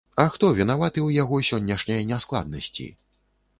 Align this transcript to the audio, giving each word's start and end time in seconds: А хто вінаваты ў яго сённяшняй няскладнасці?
А 0.21 0.23
хто 0.35 0.47
вінаваты 0.59 0.99
ў 1.03 1.09
яго 1.23 1.39
сённяшняй 1.51 2.01
няскладнасці? 2.15 2.91